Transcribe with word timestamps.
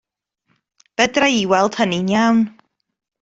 Fedra 1.01 1.27
i 1.29 1.43
weld 1.51 1.77
hynny'n 1.83 2.11
iawn. 2.17 2.41